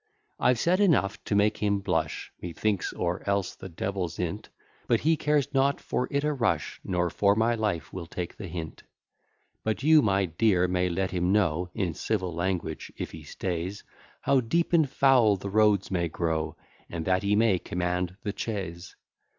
[0.39, 4.49] I've said enough to make him blush, Methinks, or else the devil's in't;
[4.87, 8.47] But he cares not for it a rush, Nor for my life will take the
[8.47, 8.81] hint.
[9.63, 13.83] But you, my dear, may let him know, In civil language, if he stays,
[14.21, 16.57] How deep and foul the roads may grow,
[16.89, 18.95] And that he may command the chaise.